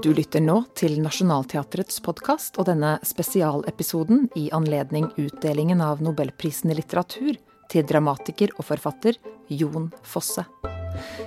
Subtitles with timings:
[0.00, 6.76] Du lytter nå til Nationaltheatrets podkast og denne spesialepisoden i anledning utdelingen av Nobelprisen i
[6.78, 7.36] litteratur
[7.68, 9.18] til dramatiker og forfatter
[9.52, 10.46] Jon Fosse.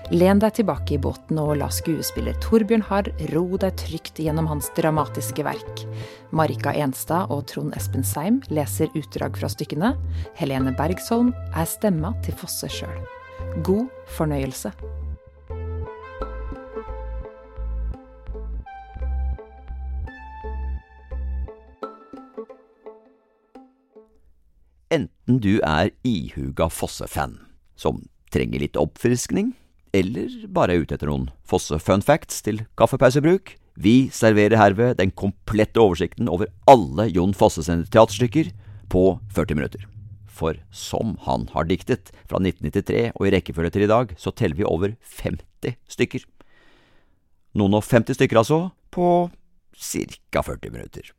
[0.10, 4.72] Len deg tilbake i båten og la skuespiller Torbjørn Harr ro deg trygt gjennom hans
[4.80, 5.86] dramatiske verk.
[6.34, 9.94] Marika Enstad og Trond Espen Seim leser utdrag fra stykkene.
[10.40, 13.06] Helene Bergsholm er stemma til Fosse sjøl.
[13.62, 13.86] God
[14.18, 14.74] fornøyelse.
[25.24, 27.38] Enten du er ihuga Fosse-fan,
[27.80, 28.02] som
[28.34, 29.54] trenger litt oppfriskning,
[29.96, 35.80] eller bare er ute etter noen Fosse-fun facts til kaffepausebruk, vi serverer herved den komplette
[35.80, 38.52] oversikten over alle Jon Fosse sine teaterstykker
[38.92, 39.86] på 40 minutter.
[40.28, 44.60] For som han har diktet, fra 1993 og i rekkefølge til i dag, så teller
[44.60, 46.28] vi over 50 stykker.
[47.56, 49.32] Noen og 50 stykker altså, på
[49.72, 50.44] ca.
[50.44, 51.16] 40 minutter.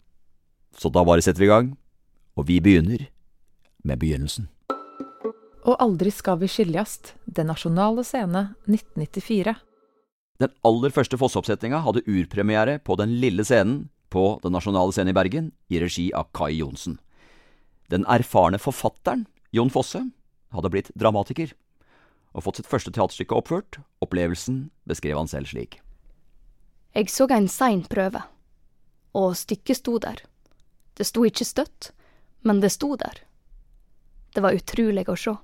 [0.77, 1.73] Så da bare setter vi i gang,
[2.37, 3.09] og vi begynner
[3.85, 4.49] med begynnelsen.
[5.65, 9.55] Og aldri skal vi skiljast, Den nasjonale scene 1994.
[10.43, 15.17] Den aller første Fosse-oppsetninga hadde urpremiere på Den lille scenen på Den nasjonale scenen i
[15.17, 16.99] Bergen, i regi av Kai Johnsen.
[17.91, 20.03] Den erfarne forfatteren, Jon Fosse,
[20.55, 21.53] hadde blitt dramatiker,
[22.35, 23.79] og fått sitt første teaterstykke oppført.
[24.03, 25.81] Opplevelsen beskrev han selv slik.
[26.95, 28.23] Jeg så en sein prøve,
[29.15, 30.23] og stykket sto der.
[30.95, 31.91] Det sto ikke støtt,
[32.43, 33.23] men det sto der.
[34.35, 35.35] Det var utrolig å se.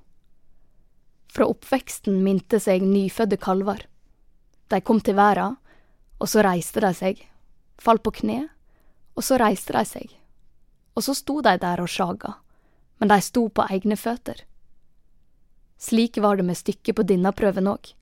[1.31, 3.85] Fra oppveksten mintes seg nyfødde kalver.
[4.71, 5.53] De kom til verda,
[6.19, 7.21] og så reiste de seg,
[7.79, 8.49] falt på kne,
[9.15, 10.15] og så reiste de seg.
[10.99, 12.35] Og så sto de der og sjaga,
[12.99, 14.43] men de sto på egne føtter.
[15.81, 17.93] Slik var det med stykket på denne prøven òg.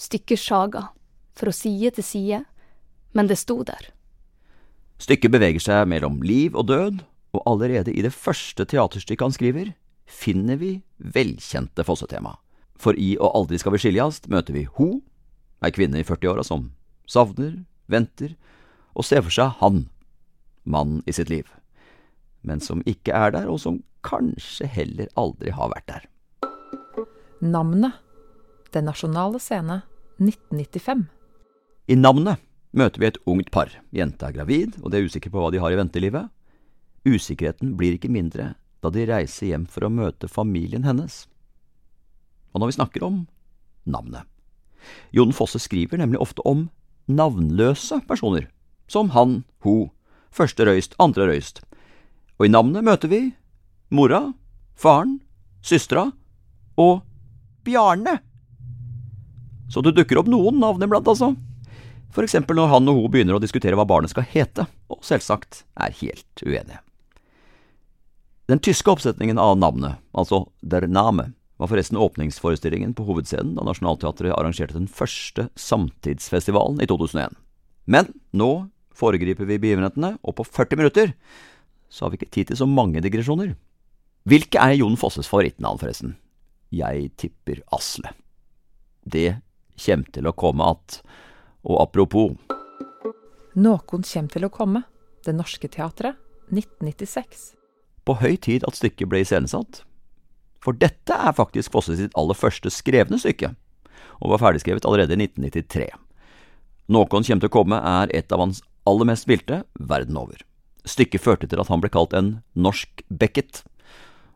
[0.00, 0.86] Stykket sjaga,
[1.36, 2.38] fra side til side,
[3.12, 3.90] men det sto der.
[5.02, 7.02] Stykket beveger seg mellom liv og død,
[7.36, 9.74] og allerede i det første teaterstykket han skriver,
[10.06, 12.36] finner vi velkjente Fosse-tema.
[12.78, 15.00] For i Og aldri skal vi skiljast møter vi ho,
[15.64, 16.70] ei kvinne i 40-åra som
[17.08, 18.34] savner, venter
[18.96, 19.86] og ser for seg han,
[20.64, 21.46] mannen i sitt liv,
[22.42, 26.06] men som ikke er der, og som kanskje heller aldri har vært der.
[27.40, 28.02] Navnet.
[28.74, 29.78] Den nasjonale scene
[30.18, 31.06] 1995.
[31.88, 32.42] I navnet
[32.76, 33.70] møter vi et ungt par.
[33.94, 36.28] Jenta er gravid, og de er usikre på hva de har i ventelivet.
[37.06, 38.54] Usikkerheten blir ikke mindre
[38.86, 41.24] da de reiser hjem for å møte familien hennes.
[42.54, 43.24] Og når vi snakker om
[43.86, 44.26] navnet
[45.10, 46.68] Jon Fosse skriver nemlig ofte om
[47.10, 48.46] navnløse personer,
[48.86, 49.90] som han, ho,
[50.30, 51.58] første røyst, andre røyst.
[52.38, 53.20] Og i navnet møter vi
[53.90, 54.28] mora,
[54.78, 55.18] faren,
[55.58, 56.12] søstera
[56.78, 57.02] og
[57.66, 58.20] Bjarne.
[59.66, 61.32] Så det dukker opp noen navn iblant, altså.
[62.14, 65.64] For eksempel når han og ho begynner å diskutere hva barnet skal hete, og selvsagt
[65.74, 66.85] er helt uenige.
[68.46, 74.34] Den tyske oppsetningen av navnet, altså Der Name, var forresten åpningsforestillingen på hovedscenen da Nationaltheatret
[74.36, 77.34] arrangerte den første samtidsfestivalen i 2001.
[77.90, 81.14] Men nå foregriper vi begivenhetene, og på 40 minutter
[81.90, 83.56] så har vi ikke tid til så mange digresjoner.
[84.26, 86.14] Hvilke er Jon Fosses favorittnavn, forresten?
[86.70, 88.12] Jeg tipper Asle.
[89.02, 89.40] Det
[89.78, 91.02] kommer til å komme att.
[91.64, 92.36] Og apropos
[93.54, 94.82] Noen kommer til å komme.
[95.24, 96.14] Det Norske Teatret
[96.52, 97.56] 1996.
[98.06, 99.82] På høy tid at stykket ble iscenesatt.
[100.62, 103.52] For dette er faktisk Fosse sitt aller første skrevne stykke,
[104.22, 105.90] og var ferdigskrevet allerede i 1993.
[106.94, 110.38] Noen kommer til å komme er et av hans aller mest spilte verden over.
[110.86, 113.64] Stykket førte til at han ble kalt en norsk Beckett,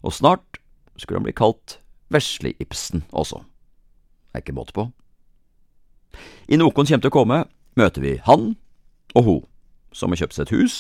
[0.03, 0.59] og snart
[0.99, 1.79] skulle han bli kalt
[2.11, 3.45] Vesle Ibsen også.
[4.35, 4.89] Er ikke måte på.
[6.51, 7.45] I Noen kommer til å komme
[7.79, 8.55] møter vi han
[9.15, 9.37] og ho,
[9.95, 10.75] som har kjøpt seg et hus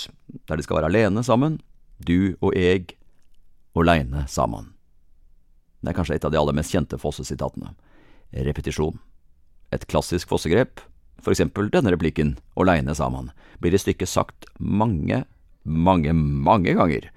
[0.50, 1.60] der de skal være alene sammen,
[2.06, 2.96] du og jeg
[3.76, 4.72] åleine sammen.
[5.80, 7.72] Det er kanskje et av de aller mest kjente Fosse-sitatene.
[8.32, 8.98] Repetisjon.
[9.72, 10.82] Et klassisk Fosse-grep,
[11.20, 13.30] for eksempel denne replikken åleine sammen,
[13.60, 15.24] blir i stykket sagt mange,
[15.64, 17.10] mange, mange ganger.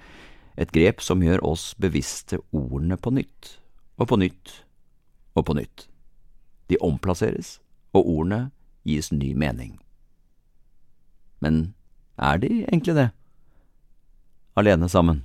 [0.55, 3.57] Et grep som gjør oss bevisste ordene på nytt,
[3.97, 4.59] og på nytt,
[5.35, 5.87] og på nytt.
[6.69, 7.57] De omplasseres,
[7.93, 8.51] og ordene
[8.87, 9.77] gis ny mening.
[11.43, 11.73] Men
[12.17, 13.09] er de egentlig det?
[14.53, 15.23] Alene sammen.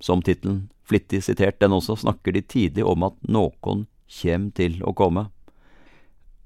[0.00, 4.94] Som tittelen flittig sitert den også, snakker de tidlig om at noen kjem til å
[4.96, 5.28] komme.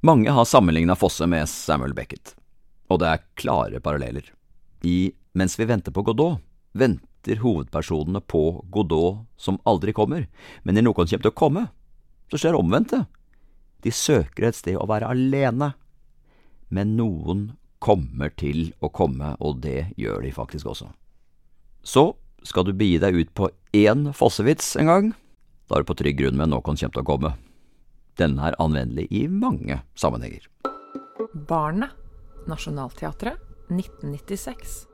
[0.04, 2.34] Mange har sammenligna Fosse med Samuel Beckett,
[2.92, 4.26] og det er klare paralleller.
[4.84, 6.38] I Mens vi venter på Godot,
[6.72, 10.28] venter hovedpersonene på Godot som aldri kommer,
[10.62, 11.64] men når noen kommer til å komme,
[12.30, 13.00] så skjer omvendte.
[13.82, 15.72] De søker et sted å være alene,
[16.70, 17.48] men noen
[17.82, 20.92] kommer til å komme, og det gjør de faktisk også.
[21.84, 22.14] Så
[22.44, 25.10] skal du begi deg ut på én fossevits en gang,
[25.68, 27.34] da er du på trygg grunn med noen kommer til å komme.
[28.20, 30.46] Denne er anvendelig i mange sammenhenger.
[31.48, 31.92] Barnet.
[32.44, 33.40] Nationaltheatret.
[33.72, 34.84] 1996.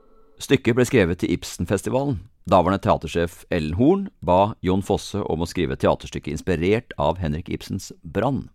[0.41, 2.21] Stykket ble skrevet til Ibsenfestivalen.
[2.49, 7.91] Daværende teatersjef Ellen Horn ba Jon Fosse om å skrive teaterstykket inspirert av Henrik Ibsens
[8.01, 8.47] Brann.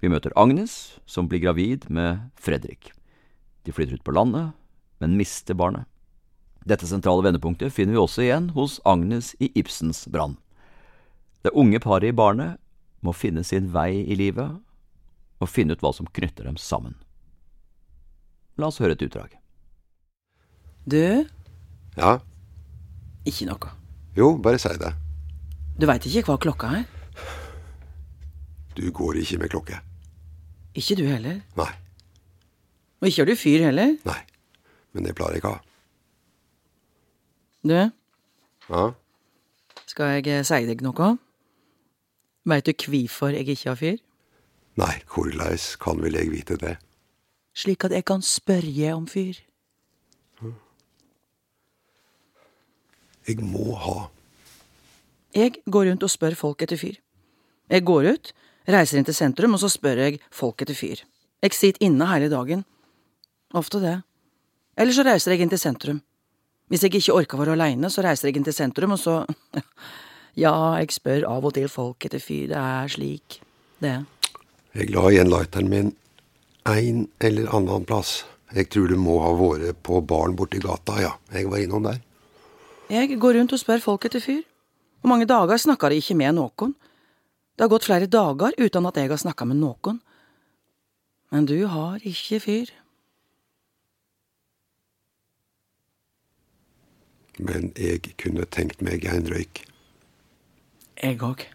[0.00, 2.94] Vi møter Agnes, som blir gravid med Fredrik.
[3.66, 4.54] De flytter ut på landet,
[5.02, 5.91] men mister barnet.
[6.68, 10.36] Dette sentrale vendepunktet finner vi også igjen hos Agnes i Ibsens Brann.
[11.42, 12.58] Det unge paret i barnet
[13.02, 14.60] må finne sin vei i livet
[15.42, 16.94] og finne ut hva som knytter dem sammen.
[18.60, 19.34] La oss høre et utdrag.
[20.86, 21.26] Du,
[21.96, 22.18] Ja,
[23.28, 23.72] ikke noe.
[24.16, 24.92] jo, bare si det.
[25.78, 26.84] Du veit ikke hva klokka er?
[28.76, 29.80] Du går ikke med klokke.
[30.78, 31.42] Ikke du heller.
[31.58, 31.72] Nei,
[33.02, 33.96] Og ikke har du fyr heller.
[34.06, 34.20] nei.
[34.94, 35.60] Men det pleier jeg ikke ha.
[37.62, 37.90] Du,
[38.68, 38.92] Ja,
[39.86, 41.12] skal jeg eh, si deg noe?
[42.48, 44.00] Veit du hvorfor jeg ikke har fyr?
[44.80, 46.76] nei, korleis kan vel jeg vite det?
[47.54, 49.36] Slik at jeg kan spørre om fyr.
[53.28, 54.08] Jeg må ha.
[55.36, 56.96] Jeg går rundt og spør folk etter fyr.
[57.70, 58.32] Jeg går ut,
[58.66, 61.04] reiser inn til sentrum, og så spør jeg folk etter fyr.
[61.44, 62.64] Jeg sitter inne hele dagen.
[63.54, 64.00] Ofte det.
[64.74, 66.00] Eller så reiser jeg inn til sentrum.
[66.72, 69.20] Hvis jeg ikke orker å være aleine, så reiser jeg inn til sentrum, og så…
[70.32, 72.46] Ja, jeg spør av og til folk etter fyr.
[72.48, 73.34] Det er slik.
[73.84, 73.98] Det.
[74.72, 75.90] Jeg la igjen lighteren min
[76.72, 78.22] en eller annen plass.
[78.56, 81.10] Jeg tror du må ha vært på baren borti gata, ja.
[81.36, 82.00] Jeg var innom der.
[82.92, 84.40] Jeg går rundt og spør folk etter fyr.
[85.02, 86.72] Hvor mange dager snakker jeg ikke med noen?
[87.52, 90.00] Det har gått flere dager uten at jeg har snakka med noen.
[91.28, 92.72] Men du har ikke fyr.
[97.38, 99.64] Men jeg kunne tenkt meg en røyk.
[101.02, 101.46] Jeg òg.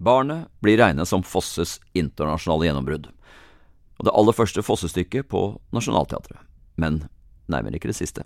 [0.00, 3.10] Barnet blir regnet som Fosses internasjonale gjennombrudd,
[4.00, 5.42] og det aller første Fosse-stykket på
[5.76, 6.40] Nationaltheatret,
[6.80, 7.02] men
[7.52, 8.24] nærmere ikke det siste.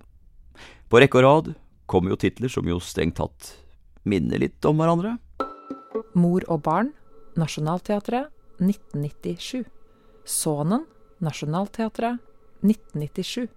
[0.86, 1.50] På rekke og rad
[1.90, 3.50] kommer jo titler som jo strengt tatt
[4.06, 5.16] minner litt om hverandre.
[6.14, 6.92] Mor og barn.
[7.34, 8.30] Nationaltheatret.
[8.62, 9.64] 1997.
[10.24, 10.86] Sonen.
[11.18, 12.22] Nationaltheatret.
[12.62, 13.48] 1997.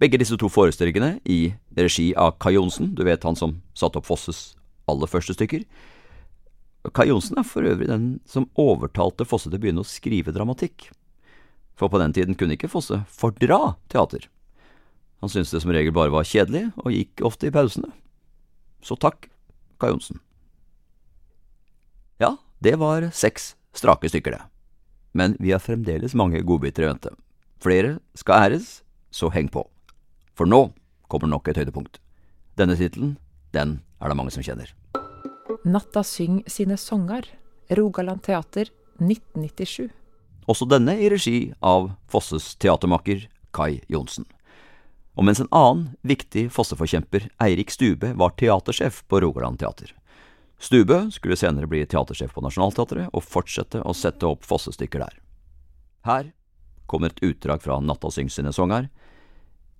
[0.00, 4.08] Begge disse to forestillingene i regi av Kai Johnsen, du vet han som satte opp
[4.08, 4.54] Fosses
[4.88, 5.66] aller første stykker.
[6.96, 10.88] Kai Johnsen er for øvrig den som overtalte Fosse til å begynne å skrive dramatikk.
[11.76, 14.24] For på den tiden kunne ikke Fosse fordra teater.
[15.20, 17.92] Han syntes det som regel bare var kjedelig, og gikk ofte i pausene.
[18.80, 19.28] Så takk,
[19.76, 20.22] Kai Johnsen.
[22.20, 24.46] Ja, det var seks strake stykker, det.
[25.12, 27.12] Men vi har fremdeles mange godbiter i vente.
[27.60, 28.80] Flere skal æres,
[29.12, 29.66] så heng på.
[30.40, 30.70] For nå
[31.12, 31.98] kommer nok et høydepunkt.
[32.56, 33.18] Denne tittelen,
[33.52, 34.70] den er det mange som kjenner.
[35.68, 37.28] Natta syng sine songer.
[37.76, 38.70] Rogaland Teater.
[39.00, 39.90] 1997.
[40.48, 44.24] Også denne i regi av Fosses teatermaker Kai Johnsen.
[45.20, 49.92] Og mens en annen viktig Fosse-forkjemper, Eirik Stube, var teatersjef på Rogaland Teater.
[50.60, 55.20] Stube skulle senere bli teatersjef på Nationaltheatret og fortsette å sette opp Fosse-stykker der.
[56.08, 56.32] Her
[56.88, 58.88] kommer et utdrag fra Natta syng sine songer.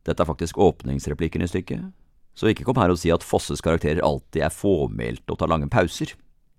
[0.09, 1.91] Dette er faktisk åpningsreplikken i stykket,
[2.35, 5.69] så ikke kom her og si at Fosses karakterer alltid er fåmælte og tar lange
[5.73, 6.15] pauser.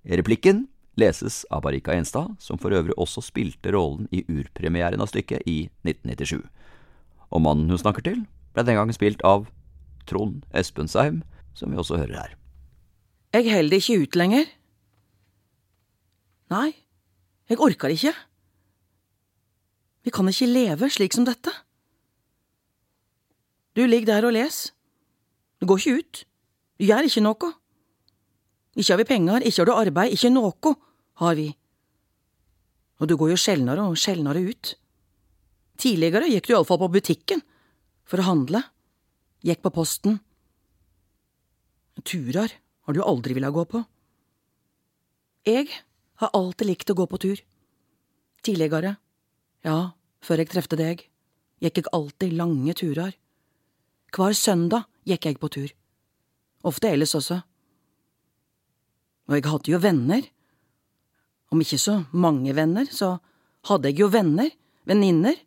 [0.05, 0.67] Replikken
[0.99, 5.71] leses av Barika Enstad, som for øvrig også spilte rollen i urpremieren av stykket i
[5.87, 6.43] 1997.
[7.31, 9.47] Og mannen hun snakker til, ble den gangen spilt av
[10.09, 11.21] Trond Espensheim,
[11.55, 12.35] som vi også hører her.
[13.31, 14.49] Jeg holder ikke ut lenger.
[16.51, 16.69] Nei,
[17.47, 18.11] jeg orker ikke.
[20.03, 21.53] Vi kan ikke leve slik som dette.
[23.75, 24.71] Du ligger der og les.
[25.61, 26.23] Du går ikke ut.
[26.79, 27.51] Du gjør ikke noe.
[28.75, 30.75] Ikke har vi penger, ikke har du arbeid, ikke noe
[31.21, 31.49] har vi.
[33.01, 34.73] Og du går jo sjeldnere og sjeldnere ut.
[35.81, 37.41] Tidligere gikk du iallfall på butikken
[38.05, 38.61] for å handle.
[39.41, 40.19] Gikk på posten.
[42.01, 42.53] Turer
[42.85, 43.81] har du aldri villet gå på.
[45.45, 45.69] Jeg
[46.21, 47.41] har alltid likt å gå på tur.
[48.45, 48.95] Tidligere,
[49.65, 51.01] ja, før jeg trefte deg,
[51.61, 53.13] gikk jeg alltid lange turer.
[54.11, 55.69] Hver søndag gikk jeg på tur.
[56.67, 57.39] Ofte ellers også.
[59.31, 60.25] Og jeg hadde jo venner.
[61.51, 63.17] Om ikke så mange venner, så
[63.67, 64.51] hadde jeg jo venner,
[64.87, 65.39] venninner.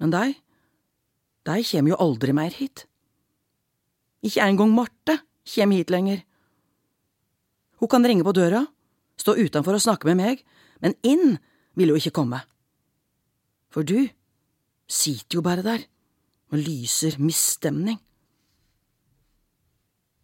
[0.00, 0.34] Men de,
[1.44, 2.86] de kommer jo aldri mer hit.
[4.24, 5.20] Ikke engang Marte
[5.54, 6.24] kommer hit lenger.
[7.80, 8.64] Hun kan ringe på døra,
[9.20, 10.44] stå utenfor og snakke med meg,
[10.80, 11.36] men inn
[11.76, 12.40] vil hun ikke komme.
[13.68, 14.08] For du
[14.88, 15.84] sitter jo bare der
[16.54, 17.98] og lyser misstemning.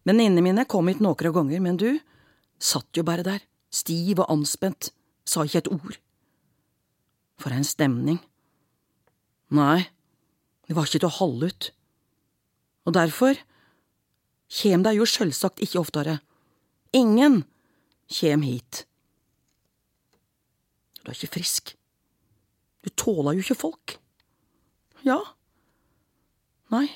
[0.07, 1.99] Venninnene mine kom hit noen ganger, men du
[2.61, 4.93] satt jo bare der, stiv og anspent,
[5.27, 5.99] sa ikke et ord.
[7.41, 8.21] For en stemning.
[9.51, 9.91] Nei,
[10.69, 11.71] det var ikke til å holde ut.
[12.87, 13.39] Og derfor
[14.51, 16.21] kjem de jo sjølsagt ikke oftere.
[16.97, 17.43] Ingen
[18.11, 18.85] kjem hit.
[21.01, 21.75] Du er ikke frisk.
[22.85, 23.99] Du tåler jo ikke folk.
[25.07, 25.21] Ja.
[26.71, 26.87] Nei,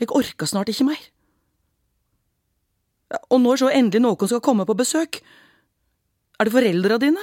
[0.00, 1.02] jeg orker snart ikke mer.
[3.28, 5.20] Og når så endelig noen skal komme på besøk,
[6.40, 7.22] er det foreldra dine?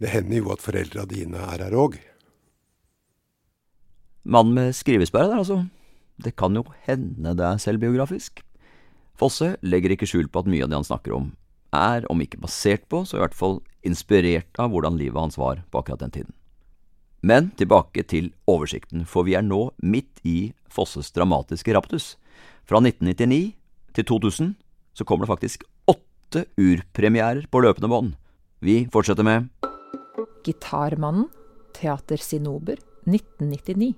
[0.00, 1.98] Det hender jo at foreldra dine er her òg.
[4.22, 5.64] Mannen med skrivesperre der, altså.
[6.22, 8.40] Det kan jo hende det er selvbiografisk.
[9.18, 11.32] Fosse legger ikke skjul på at mye av det han snakker om,
[11.74, 15.62] er, om ikke basert på, så i hvert fall inspirert av hvordan livet hans var
[15.70, 16.34] på akkurat den tiden.
[17.22, 22.16] Men tilbake til oversikten, for vi er nå midt i Fosses dramatiske raptus.
[22.66, 23.54] Fra 1999
[23.94, 24.54] til 2000
[24.98, 28.16] så kommer det faktisk åtte urpremierer på løpende bånd.
[28.58, 29.46] Vi fortsetter med
[30.42, 31.28] Gitarmannen,
[31.76, 33.94] Teater Sinober, 1999.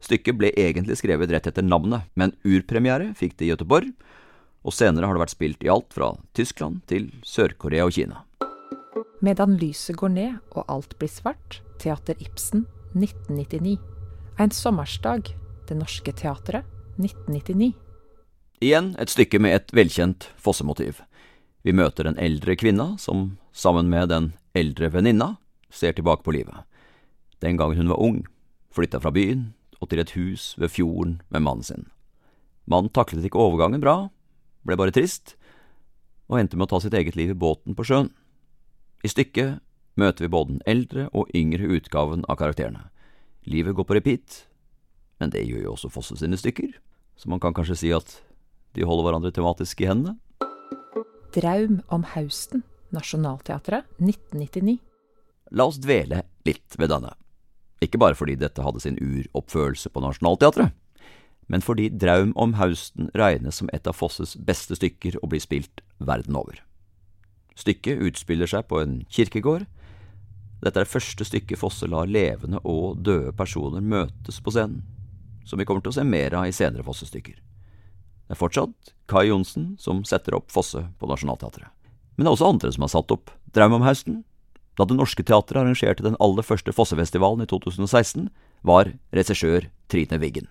[0.00, 3.90] Stykket ble egentlig skrevet rett etter navnet, men urpremiere fikk det i Göteborg,
[4.62, 8.22] og senere har det vært spilt i alt fra Tyskland til Sør-Korea og Kina.
[9.20, 12.64] Medan lyset går ned og alt blir svart, Teater Ibsen,
[12.96, 13.76] 1999.
[14.40, 15.34] En sommersdag,
[15.68, 16.64] Det Norske Teatret,
[16.96, 17.74] 1999.
[18.64, 21.02] Igjen et stykke med et velkjent fossemotiv.
[21.62, 25.36] Vi møter en eldre kvinne som, sammen med den eldre venninna,
[25.68, 26.64] ser tilbake på livet.
[27.44, 28.24] Den gangen hun var ung,
[28.72, 31.86] flytta fra byen og til et hus ved fjorden med mannen sin.
[32.64, 34.08] Mannen taklet ikke overgangen bra,
[34.64, 35.36] ble bare trist,
[36.28, 38.12] og endte med å ta sitt eget liv i båten på sjøen.
[39.00, 39.60] I stykket
[40.00, 42.88] møter vi både den eldre og yngre utgaven av karakterene.
[43.48, 44.42] Livet går på repeat,
[45.20, 46.74] men det gjør jo også Fosse sine stykker,
[47.16, 48.18] så man kan kanskje si at
[48.76, 50.18] de holder hverandre tematisk i hendene.
[51.34, 54.78] Draum om hausten, Nationaltheatret, 1999.
[55.54, 57.14] La oss dvele litt ved denne.
[57.80, 60.74] Ikke bare fordi dette hadde sin uroppførelse på Nationaltheatret,
[61.50, 65.82] men fordi Draum om hausten regnes som et av Fosses beste stykker og blir spilt
[65.98, 66.60] verden over.
[67.58, 69.66] Stykket utspiller seg på en kirkegård.
[70.60, 74.82] Dette er det første stykket Fosse lar levende og døde personer møtes på scenen,
[75.48, 77.38] som vi kommer til å se mer av i senere Fosse-stykker.
[78.30, 81.72] Det er fortsatt Kai Johnsen som setter opp Fosse på Nationaltheatret.
[82.14, 84.20] Men det er også andre som har satt opp Draum om hausten.
[84.78, 88.28] Da Det Norske Teatret arrangerte den aller første Fossefestivalen i 2016,
[88.62, 90.46] var regissør Trine Wiggen,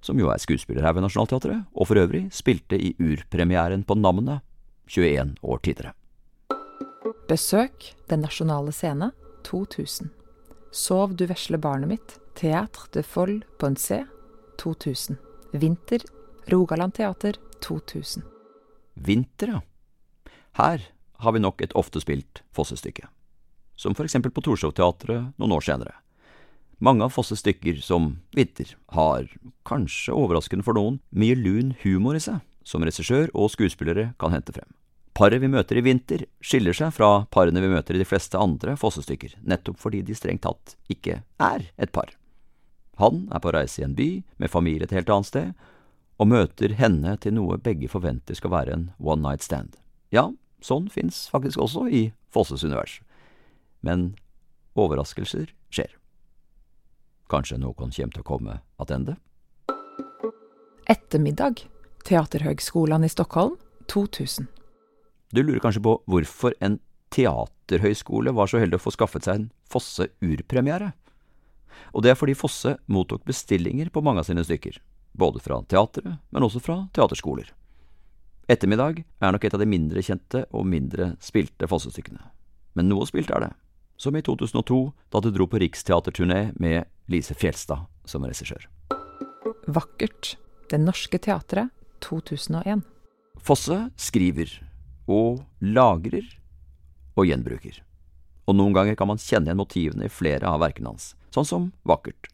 [0.00, 4.40] som jo er skuespiller her ved Nationaltheatret, og for øvrig spilte i urpremieren på Namnet
[4.88, 5.97] 21 år tidligere.
[7.28, 9.10] Besøk Den nasjonale scene,
[9.44, 10.10] 2000.
[10.72, 14.04] Sov du vesle barnet mitt, Théâtre de Folle Ponce,
[14.58, 15.18] 2000.
[15.52, 16.04] Vinter,
[16.46, 18.22] Rogaland Teater, 2000.
[18.94, 19.60] Vinter, ja.
[20.58, 23.08] Her har vi nok et ofte spilt Fosse-stykke,
[23.76, 25.94] som for eksempel på Torshov-teatret noen år senere.
[26.78, 29.26] Mange av Fosses stykker, som Vinter, har,
[29.66, 34.54] kanskje overraskende for noen, mye lun humor i seg, som regissør og skuespillere kan hente
[34.54, 34.77] frem.
[35.18, 38.76] Paret vi møter i Vinter, skiller seg fra parene vi møter i de fleste andre
[38.78, 42.12] Fosse-stykker, nettopp fordi de strengt tatt ikke er et par.
[43.02, 44.06] Han er på reise i en by
[44.38, 45.48] med familie et helt annet sted,
[46.22, 49.74] og møter henne til noe begge forventer skal være en one night stand.
[50.14, 50.28] Ja,
[50.62, 53.00] sånn fins faktisk også i Fosses univers.
[53.82, 54.12] Men
[54.78, 55.96] overraskelser skjer.
[57.26, 59.16] Kanskje noen kommer til å komme attende?
[60.86, 61.64] Ettermiddag,
[62.06, 63.58] Teaterhøgskolan i Stockholm,
[63.90, 64.46] 2000.
[65.32, 66.78] Du lurer kanskje på hvorfor en
[67.12, 70.94] teaterhøyskole var så heldig å få skaffet seg en Fosse-urpremiere?
[71.92, 74.78] Og det er fordi Fosse mottok bestillinger på mange av sine stykker,
[75.12, 77.52] både fra teatret, men også fra teaterskoler.
[78.48, 82.22] Ettermiddag er nok et av de mindre kjente og mindre spilte Fosse-stykkene.
[82.72, 83.50] Men noe spilt er det,
[84.00, 84.78] som i 2002
[85.12, 88.64] da du dro på riksteaterturné med Lise Fjelstad som regissør.
[89.68, 91.68] Vakkert, Det Norske Teatret,
[92.04, 92.82] 2001.
[93.40, 94.67] Fosse skriver
[95.08, 96.26] og lagrer
[97.18, 97.80] og gjenbruker.
[98.48, 101.70] Og noen ganger kan man kjenne igjen motivene i flere av verkene hans, sånn som
[101.88, 102.30] Vakkert.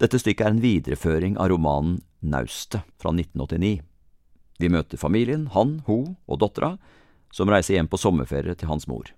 [0.00, 3.80] Dette stykket er en videreføring av romanen Naustet fra 1989.
[4.60, 6.74] Vi møter familien, han, hun og dattera,
[7.32, 9.08] som reiser hjem på sommerferie til hans mor.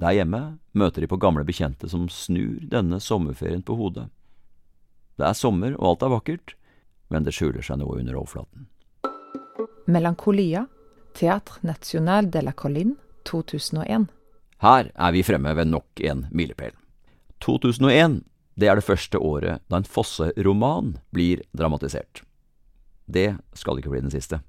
[0.00, 4.06] Der hjemme møter de på gamle bekjente som snur denne sommerferien på hodet.
[5.20, 6.54] Det er sommer og alt er vakkert,
[7.12, 8.68] men det skjuler seg noe under overflaten.
[9.90, 10.64] Melankolia,
[11.20, 14.06] Théâtre National de la Colline, 2001.
[14.62, 16.72] Her er vi fremme ved nok en milepæl.
[17.44, 18.22] 2001
[18.56, 22.22] Det er det første året da en Fosse-roman blir dramatisert.
[23.06, 24.40] Det skal ikke bli den siste.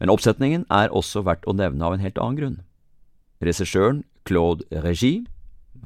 [0.00, 2.58] Men oppsetningen er også verdt å nevne av en helt annen grunn.
[3.42, 5.26] Regissøren Claude Regie,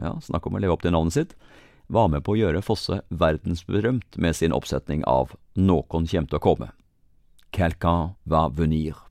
[0.01, 1.37] ja, snakk om å leve opp til navnet sitt,
[1.89, 6.45] var med på å gjøre Fosse verdensberømt med sin oppsetning av Nåkon kjem til å
[6.49, 6.73] komme.
[7.53, 9.08] Quelqu'un va venir.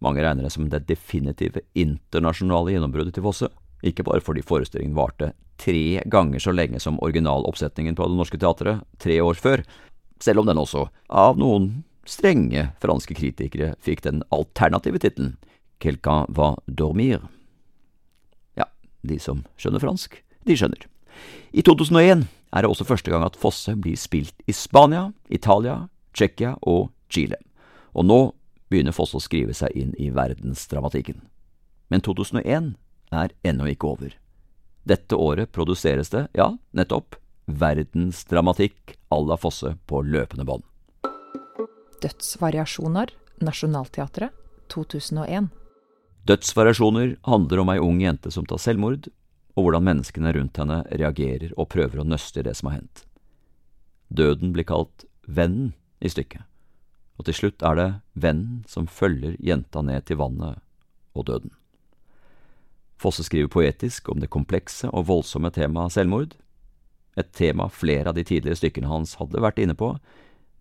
[0.00, 3.50] Mange regner det som det definitive internasjonale gjennombruddet til Fosse,
[3.84, 8.84] ikke bare fordi forestillingen varte tre ganger så lenge som originaloppsetningen på Det Norske Teatret
[9.00, 9.62] tre år før,
[10.20, 15.36] selv om den også, av noen strenge franske kritikere, fikk den alternative tittelen
[15.80, 17.22] Quelqu'un va dormir.
[18.56, 18.68] Ja,
[19.04, 20.88] de som skjønner fransk, de skjønner.
[21.52, 26.56] I 2001 er det også første gang at Fosse blir spilt i Spania, Italia, Tsjekkia
[26.68, 27.40] og Chile,
[27.92, 28.20] og nå
[28.70, 31.20] begynner Fosse å skrive seg inn i verdensdramatikken.
[31.90, 32.74] Men 2001
[33.10, 34.14] er ennå ikke over.
[34.86, 37.18] Dette året produseres det, ja, nettopp,
[37.50, 40.64] verdensdramatikk à la Fosse på løpende bånd.
[42.00, 43.10] Dødsvariasjoner,
[43.44, 44.32] Nationaltheatret,
[44.72, 45.50] 2001.
[46.28, 49.10] Dødsvariasjoner handler om ei ung jente som tar selvmord,
[49.58, 53.02] og hvordan menneskene rundt henne reagerer og prøver å nøste i det som har hendt.
[54.08, 56.46] Døden blir kalt vennen i stykket,
[57.20, 60.62] og til slutt er det vennen som følger jenta ned til vannet
[61.12, 61.52] og døden.
[63.00, 66.32] Fosse skriver poetisk om det komplekse og voldsomme temaet selvmord,
[67.18, 69.92] et tema flere av de tidligere stykkene hans hadde vært inne på,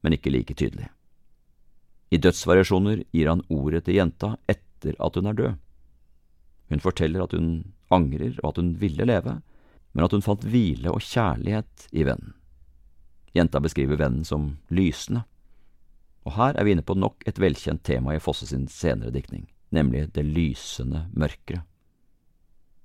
[0.04, 0.90] men ikke like tydelig.
[2.12, 5.58] I Dødsvariasjoner gir han ordet til jenta etter at hun er død.
[6.74, 7.52] Hun forteller at hun
[7.94, 9.40] angrer og at hun ville leve,
[9.94, 12.34] men at hun fant hvile og kjærlighet i vennen.
[13.36, 15.24] Jenta beskriver vennen som lysende.
[16.30, 19.48] Og her er vi inne på nok et velkjent tema i Fosse sin senere diktning,
[19.74, 21.64] nemlig det lysende mørkere.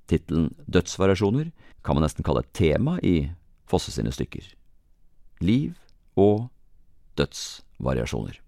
[0.08, 1.50] Tittelen Dødsvariasjoner
[1.84, 3.28] kan man nesten kalle et tema i
[3.68, 4.46] Fosse sine stykker.
[5.44, 5.74] Liv
[6.16, 6.48] og
[7.20, 8.40] dødsvariasjoner.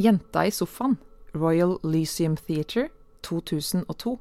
[0.00, 0.96] Jenta i sofaen,
[1.36, 2.88] Royal Lyceum Theatre,
[3.28, 4.16] 2002.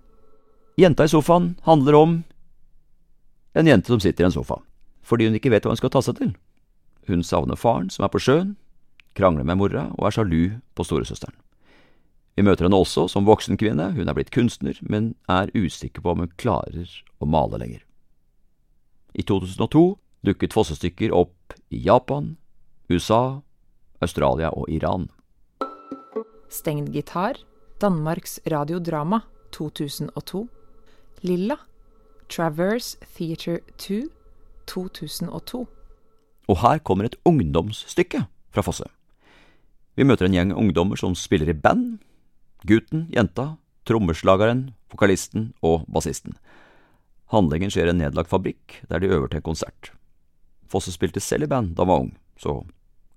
[0.84, 2.24] Jenta i sofaen handler om
[3.56, 4.60] en jente som sitter i en sofa,
[5.04, 6.36] fordi hun ikke vet hva hun skal ta seg til.
[7.08, 8.58] Hun savner faren, som er på sjøen,
[9.18, 10.44] krangler med mora og er sjalu
[10.76, 11.36] på storesøsteren.
[12.36, 16.14] Vi møter henne også som voksen kvinne, hun er blitt kunstner, men er usikker på
[16.14, 16.88] om hun klarer
[17.20, 17.84] å male lenger.
[19.14, 19.84] I 2002
[20.26, 22.38] dukket Fossestykker opp i Japan,
[22.90, 23.42] USA,
[24.02, 25.10] Australia og Iran.
[26.52, 27.40] Stengd gitar,
[27.82, 29.22] Danmarks radiodrama,
[29.52, 30.48] 2002.
[31.22, 31.58] Lilla,
[32.30, 34.08] Traverse Theatre 2,
[34.68, 35.66] 2002.
[36.48, 38.88] Og her kommer et ungdomsstykke fra Fosse.
[40.00, 42.00] Vi møter en gjeng ungdommer som spiller i band.
[42.68, 43.56] Gutten, jenta,
[43.90, 46.38] trommeslageren, vokalisten og bassisten.
[47.32, 49.92] Handlingen skjer i en nedlagt fabrikk, der de øver til en konsert.
[50.72, 52.62] Fosse spilte selv i band da han var ung, så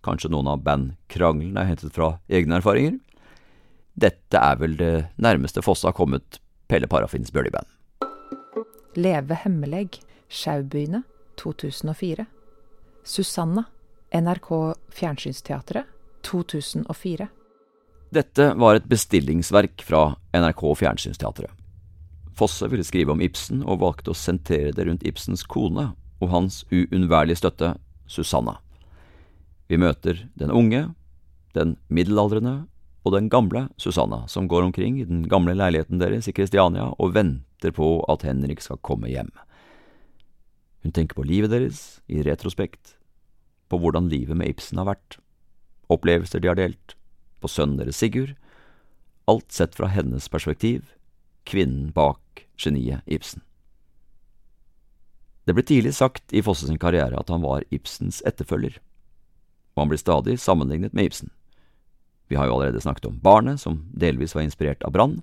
[0.05, 2.99] kanskje noen av bandkranglene er hentet fra egne erfaringer.
[3.95, 7.71] Dette er vel det nærmeste Fosse har kommet Pelle Parafins Bjørli-band.
[8.99, 11.05] Leve hemmeleg, Sjaubyene,
[11.39, 12.27] 2004.
[13.05, 13.67] Susanna,
[14.15, 14.51] NRK
[14.95, 15.94] Fjernsynsteatret,
[16.25, 17.29] 2004.
[18.15, 21.51] Dette var et bestillingsverk fra NRK Fjernsynsteatret.
[22.35, 26.63] Fosse ville skrive om Ibsen, og valgte å sentrere det rundt Ibsens kone og hans
[26.73, 27.75] uunnværlige støtte,
[28.07, 28.59] Susanna.
[29.71, 30.89] Vi møter den unge,
[31.57, 32.67] den middelaldrende
[33.05, 37.15] og den gamle Susanna, som går omkring i den gamle leiligheten deres i Kristiania og
[37.17, 39.31] venter på at Henrik skal komme hjem.
[40.85, 42.99] Hun tenker på livet deres i retrospekt,
[43.73, 45.19] på hvordan livet med Ibsen har vært,
[45.95, 46.97] opplevelser de har delt,
[47.41, 48.35] på sønnen deres Sigurd,
[49.31, 50.85] alt sett fra hennes perspektiv,
[51.49, 53.43] kvinnen bak geniet Ibsen.
[55.45, 58.79] Det ble tidlig sagt i Fosse sin karriere at han var Ibsens etterfølger,
[59.75, 61.33] og han blir stadig sammenlignet med Ibsen.
[62.33, 65.19] Vi har jo allerede snakket om Barnet, som delvis var inspirert av Brann.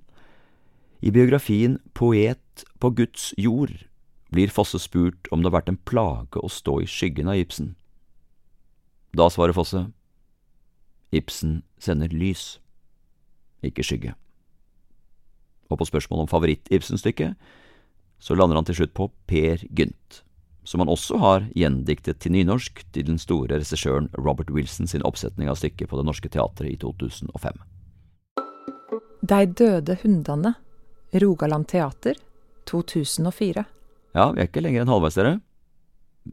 [1.02, 3.74] I biografien Poet på Guds jord
[4.30, 7.74] blir Fosse spurt om det har vært en plage å stå i skyggen av Ibsen.
[9.12, 9.88] Da svarer Fosse,
[11.12, 12.58] Ibsen sender lys,
[13.62, 14.14] ikke skygge.
[15.70, 17.36] Og på spørsmål om favoritt-Ibsen-stykket,
[18.22, 20.22] så lander han til slutt på Per Gynt,
[20.64, 25.50] som han også har gjendiktet til nynorsk til den store regissøren Robert Wilson sin oppsetning
[25.50, 27.62] av stykket på Det Norske Teatret i 2005.
[29.22, 30.54] Dei døde hundane,
[31.22, 32.16] Rogaland Teater,
[32.70, 33.64] 2004.
[34.14, 35.36] Ja, vi er ikke lenger enn halvveis, dere.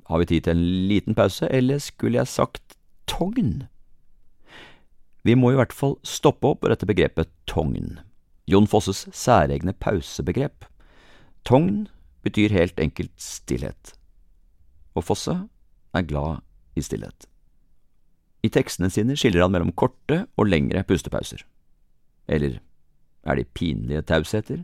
[0.09, 2.77] Har vi tid til en liten pause, eller skulle jeg sagt
[3.09, 3.67] togn?
[5.27, 7.99] Vi må i hvert fall stoppe opp på dette begrepet togn,
[8.49, 10.65] Jon Fosses særegne pausebegrep.
[11.45, 11.87] Togn
[12.25, 13.93] betyr helt enkelt stillhet.
[14.95, 15.35] og Fosse
[15.93, 16.41] er glad
[16.75, 17.27] i stillhet.
[18.43, 21.43] I tekstene sine skiller han mellom korte og lengre pustepauser.
[22.27, 22.59] Eller
[23.27, 24.63] er de pinlige tausheter?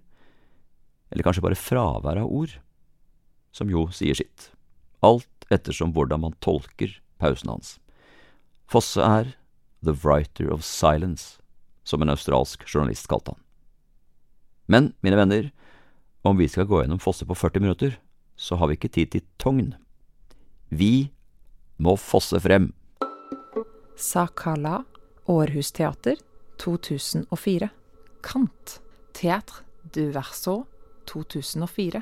[1.12, 2.56] Eller kanskje bare fravær av ord?
[3.56, 4.50] Som jo sier sitt,
[5.04, 7.76] alt ettersom hvordan man tolker pausen hans.
[8.72, 9.36] Fosse er
[9.86, 11.40] The Writer of Silence,
[11.84, 13.42] som en australsk journalist kalte han.
[14.66, 15.52] Men, mine venner,
[16.26, 18.00] om vi skal gå gjennom Fosse på 40 minutter,
[18.36, 19.76] så har vi ikke tid til togn.
[20.70, 21.12] Vi
[21.78, 22.72] må fosse frem.
[23.96, 24.84] Sakala,
[25.30, 26.18] Århus Teater,
[26.60, 27.70] 2004.
[28.26, 28.80] Kant,
[29.14, 29.62] Théâtre
[29.94, 30.66] du Verso,
[31.08, 32.02] 2004.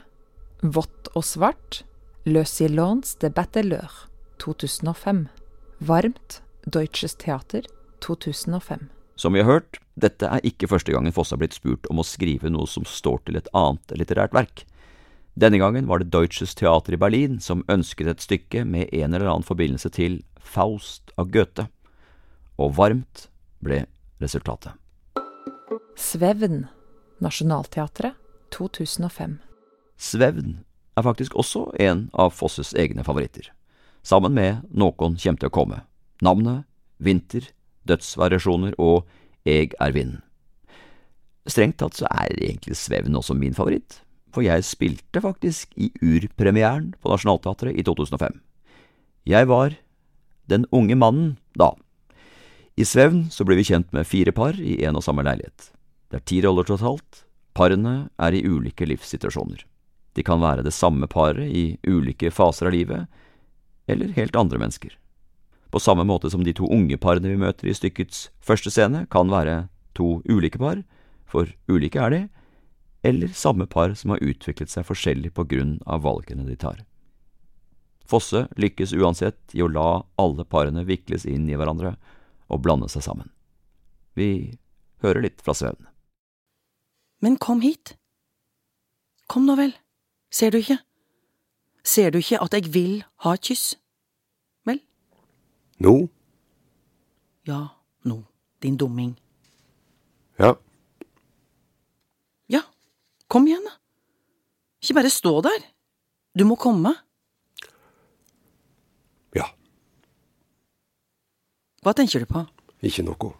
[0.63, 1.83] Vått og svart,
[2.25, 4.07] Le Silence de Batteleur,
[4.39, 5.27] 2005.
[5.83, 7.65] Varmt, Deutsches Theater,
[7.99, 8.89] 2005.
[9.15, 12.07] Som vi har hørt, dette er ikke første gangen Fosse har blitt spurt om å
[12.07, 14.63] skrive noe som står til et annet litterært verk.
[15.35, 19.27] Denne gangen var det Deutsches Theater i Berlin som ønsket et stykke med en eller
[19.27, 21.67] annen forbindelse til Faust av Goethe,
[22.55, 23.27] og varmt
[23.63, 23.83] ble
[24.23, 24.77] resultatet.
[25.99, 26.67] Svevn,
[27.19, 28.15] Nationaltheatret,
[28.53, 29.39] 2005.
[29.97, 30.59] Svevn
[30.95, 33.49] er faktisk også en av Fosses egne favoritter,
[34.05, 35.81] sammen med Nåkon kjem til å komme,
[36.23, 36.63] navnet,
[37.03, 37.49] vinter,
[37.89, 39.03] dødsvariasjoner og
[39.43, 40.19] Eg er vind.
[41.49, 43.99] Strengt tatt så er egentlig Svevn også min favoritt,
[44.31, 48.39] for jeg spilte faktisk i urpremieren på Nationaltheatret i 2005.
[49.27, 49.75] Jeg var
[50.47, 51.73] den unge mannen da.
[52.79, 55.69] I Svevn så blir vi kjent med fire par i en og samme leilighet.
[56.09, 57.23] Det er ti roller totalt.
[57.53, 59.61] Parene er i ulike livssituasjoner.
[60.13, 63.05] De kan være det samme paret i ulike faser av livet,
[63.89, 64.95] eller helt andre mennesker.
[65.73, 69.31] På samme måte som de to unge parene vi møter i stykkets første scene, kan
[69.33, 70.83] være to ulike par,
[71.25, 72.19] for ulike er de,
[73.01, 76.83] eller samme par som har utviklet seg forskjellig på grunn av valgene de tar.
[78.05, 81.95] Fosse lykkes uansett i å la alle parene vikles inn i hverandre
[82.53, 83.33] og blande seg sammen.
[84.13, 84.59] Vi
[85.01, 85.87] hører litt fra Svevn.
[87.23, 87.95] Men kom hit.
[89.25, 89.73] Kom nå vel,
[90.29, 90.83] ser du ikke?
[91.81, 93.71] Ser du ikke at jeg vil ha et kyss?
[95.79, 96.07] Nå?
[97.47, 97.67] Ja,
[98.05, 98.23] nå,
[98.61, 99.15] din dumming.
[100.39, 100.53] Ja.
[102.49, 102.61] Ja,
[103.27, 103.75] kom igjen, da.
[104.83, 105.63] Ikke bare stå der.
[106.37, 106.93] Du må komme.
[109.35, 109.47] Ja.
[111.83, 112.43] Hva tenker du på?
[112.83, 113.33] Ikke noe.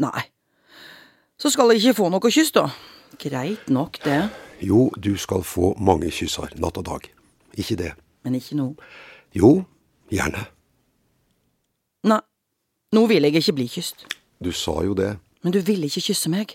[0.00, 0.26] Nei,
[1.40, 2.66] så skal jeg ikke få noe kyss, da.
[3.20, 4.26] Greit nok, det,
[4.60, 7.08] Jo, du skal få mange kysser natt og dag.
[7.56, 7.92] Ikke det.
[8.24, 8.74] men ikke nå.
[9.36, 9.64] Jo,
[10.10, 10.46] gjerne.
[12.94, 14.06] Nå vil jeg ikke bli kysst.
[14.38, 15.16] Du sa jo det.
[15.42, 16.54] Men du ville ikke kysse meg.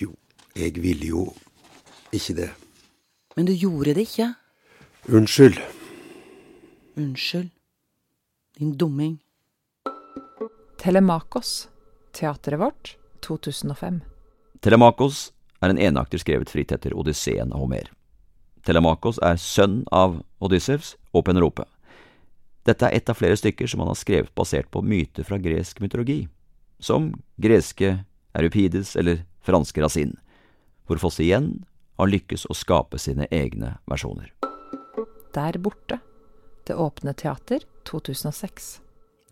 [0.00, 0.12] Jo,
[0.56, 1.24] jeg ville jo
[2.12, 2.50] ikke det.
[3.36, 4.34] Men du gjorde det ikke.
[5.08, 5.58] Unnskyld.
[6.96, 7.50] Unnskyld.
[8.58, 9.16] Din dumming.
[10.78, 11.68] Telemakos,
[12.12, 14.02] teatret vårt, 2005.
[14.62, 15.30] Telemakos
[15.62, 17.88] er en enakter skrevet fritt etter Odysseen av Homer.
[18.66, 21.64] Telemakos er sønn av Odyssevs og Penelope.
[22.62, 25.80] Dette er ett av flere stykker som han har skrevet basert på myter fra gresk
[25.82, 26.28] mytologi,
[26.78, 27.10] som
[27.42, 28.04] greske
[28.38, 30.14] Eurypides eller franske Racine,
[30.86, 31.64] hvor Fosse igjen
[31.98, 34.30] har lykkes å skape sine egne versjoner.
[35.34, 36.00] Der borte,
[36.64, 38.80] Det åpne teater, 2006.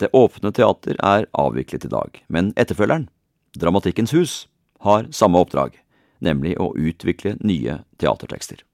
[0.03, 3.09] Det åpne teater er avviklet i dag, men etterfølgeren,
[3.55, 4.49] Dramatikkens hus,
[4.81, 5.77] har samme oppdrag,
[6.19, 8.65] nemlig å utvikle nye teatertekster.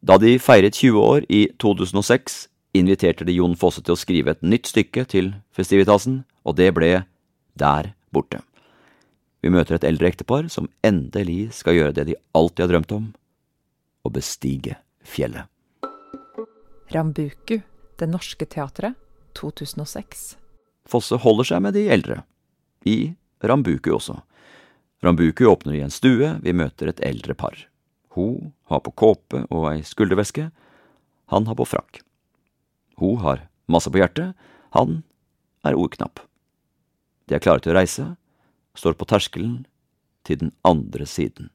[0.00, 4.44] Da de feiret 20 år i 2006, inviterte de Jon Fosse til å skrive et
[4.46, 7.04] nytt stykke til Festivitasen, og det ble
[7.58, 8.40] Der borte.
[9.40, 13.08] Vi møter et eldre ektepar som endelig skal gjøre det de alltid har drømt om–
[14.06, 15.48] å bestige fjellet.
[16.90, 17.60] Rambuku,
[17.98, 18.96] Det Norske Teatret,
[19.36, 20.36] 2006.
[20.88, 22.22] Fosse holder seg med de eldre.
[22.88, 23.12] I
[23.44, 24.16] Rambuku også.
[25.04, 27.56] Rambuku åpner i en stue, vi møter et eldre par.
[28.16, 30.48] Hun har på kåpe og ei skulderveske,
[31.30, 32.00] han har på frakk.
[33.00, 34.36] Hun har masse på hjertet,
[34.76, 35.02] han
[35.64, 36.20] er ordknapp.
[37.26, 38.04] De er klare til å reise,
[38.76, 39.62] står på terskelen
[40.28, 41.48] til den andre siden,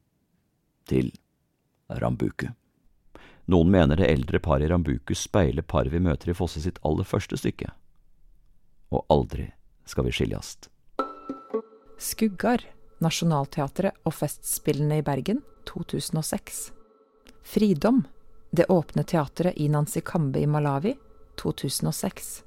[0.89, 1.11] til
[1.89, 2.49] Rambuku.
[3.45, 7.05] Noen mener det eldre paret i Rambuku speiler paret vi møter i Fosse sitt aller
[7.05, 7.69] første stykke.
[8.89, 9.51] Og aldri
[9.85, 10.55] skal vi skiljas.
[12.01, 12.63] Skuggar,
[13.05, 16.71] Nationaltheatret og Festspillene i Bergen, 2006.
[17.45, 18.05] Fridom,
[18.55, 20.93] Det åpne teatret i Nancy Kambe i Malawi,
[21.41, 22.43] 2006.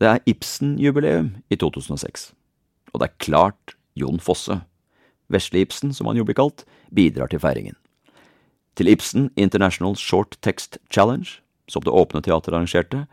[0.00, 2.30] Det er Ibsen-jubileum i 2006.
[2.94, 4.62] Og det er klart Jon Fosse,
[5.30, 7.76] Vesle Ibsen som han jo blir kalt, bidrar til feiringen.
[8.74, 13.04] Til Ibsen International Short Text Challenge som det åpne Teater arrangerte,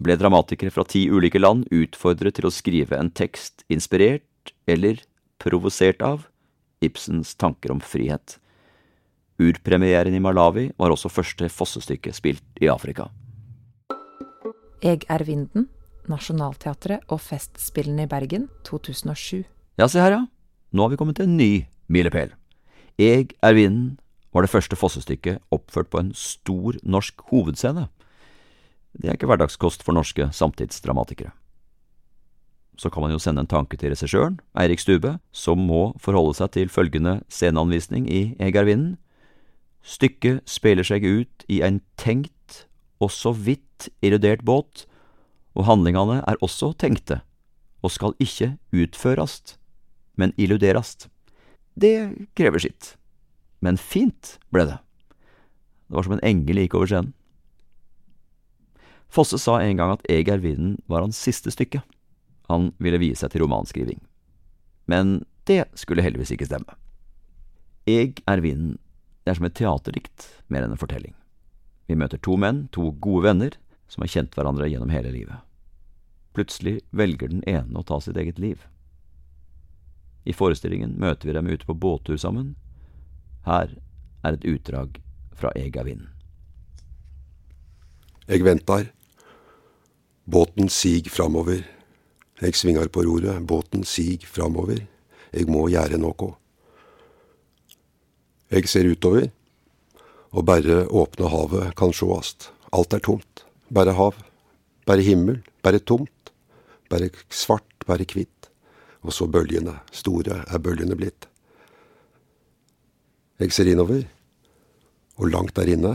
[0.00, 5.02] ble dramatikere fra ti ulike land utfordret til å skrive en tekst inspirert eller
[5.42, 6.28] provosert av
[6.84, 8.38] Ibsens tanker om frihet.
[9.40, 13.10] Urpremieren i Malawi var også første Fosse-stykke spilt i Afrika.
[14.80, 15.66] Eg er vinden,
[16.08, 19.44] Nationaltheatret og Festspillene i Bergen 2007.
[19.76, 20.20] Ja, se her, ja.
[20.72, 22.32] Nå har vi kommet til en ny milepæl.
[23.00, 23.98] Eg er vinden
[24.32, 27.88] var det første Fosse-stykket oppført på en stor norsk hovedscene.
[28.96, 31.34] Det er ikke hverdagskost for norske samtidsdramatikere.
[32.80, 36.54] Så kan man jo sende en tanke til regissøren, Eirik Stube, som må forholde seg
[36.56, 38.96] til følgende sceneanvisning i Eg er vinden.
[39.84, 42.64] Stykket spiller seg ut i en tenkt
[43.00, 43.64] og så vidt
[44.04, 44.84] illudert båt,
[45.56, 47.20] og handlingene er også tenkte,
[47.80, 49.56] og skal ikke utførast,
[50.20, 51.08] men illuderast.
[51.74, 52.94] Det krever sitt.
[53.60, 54.78] Men fint ble det.
[55.88, 57.14] Det var som en engel gikk over scenen.
[59.10, 61.80] Fosse sa en gang at Eg er vinden var hans siste stykke.
[62.50, 63.98] Han ville vie seg til romanskriving.
[64.86, 66.76] Men det skulle heldigvis ikke stemme.
[67.90, 68.78] Eg er vinden
[69.24, 71.12] det er som et teaterdikt mer enn en fortelling.
[71.90, 73.56] Vi møter to menn, to gode venner,
[73.90, 75.42] som har kjent hverandre gjennom hele livet.
[76.36, 78.62] Plutselig velger den ene å ta sitt eget liv.
[80.24, 82.54] I forestillingen møter vi dem ute på båttur sammen.
[83.46, 83.72] Her
[84.22, 85.00] er et utdrag
[85.34, 86.06] fra Ega vind.
[88.28, 88.84] Jeg Eg ventar.
[90.24, 91.64] Båten sig framover.
[92.40, 94.84] Eg svingar på roret, båten sig framover.
[95.32, 96.36] Eg må gjere noko.
[98.50, 99.30] Eg ser utover,
[100.30, 102.52] og bare åpne havet kan sjåast.
[102.70, 103.29] Alt er tomt.
[103.70, 104.18] Bare hav.
[104.86, 105.40] Bare himmel.
[105.62, 106.32] Bare tomt.
[106.90, 107.86] Bare svart.
[107.86, 108.50] Bare hvitt.
[109.02, 109.78] Og så bølgene.
[109.92, 111.30] Store er bølgene blitt.
[113.40, 114.02] Eg ser innover,
[115.16, 115.94] og langt der inne,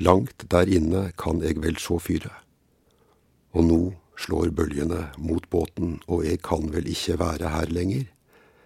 [0.00, 2.32] langt der inne kan eg vel sjå fyret.
[3.52, 3.80] Og nå
[4.16, 8.06] slår bølgene mot båten, og eg kan vel ikkje være her lenger.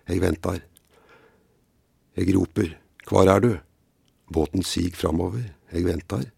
[0.06, 0.62] Eg ventar.
[2.14, 3.58] Eg roper, Hvor er du?
[4.32, 6.30] Båten sig framover, eg ventar.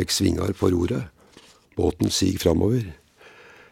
[0.00, 1.10] Eg svingar på roret,
[1.76, 2.86] båten sig framover.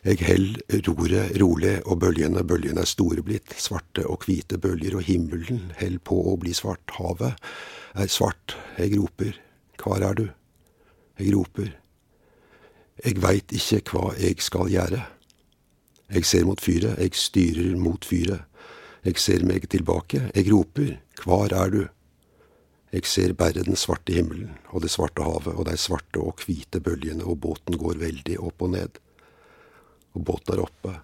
[0.08, 5.06] Eg held roret rolig, og bølgene, bølgene er store blitt, svarte og hvite bølger, og
[5.08, 7.38] himmelen held på å bli svart, havet
[7.98, 9.34] er svart, eg roper,
[9.80, 10.26] kvar er du?
[11.18, 11.72] Eg roper,
[13.08, 15.02] eg veit ikke hva eg skal gjøre.
[16.08, 18.44] Eg ser mot fyret, eg styrer mot fyret,
[19.06, 21.82] eg ser meg tilbake, eg roper, kvar er du?
[22.92, 26.80] Eg ser bare den svarte himmelen og det svarte havet og dei svarte og hvite
[26.80, 29.02] bølgene, og båten går veldig opp og ned
[30.18, 30.94] og båten er oppe.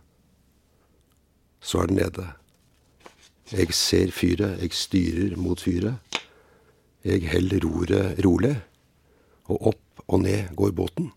[1.60, 2.26] Så er den nede.
[3.52, 6.20] Jeg ser fyret, jeg styrer mot fyret.
[7.04, 8.54] Jeg holder roret rolig,
[9.52, 11.12] og opp og ned går båten.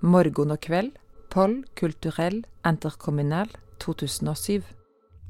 [0.00, 0.92] Morgen og kveld,
[1.30, 4.64] Poll kulturell interkommunal 2007.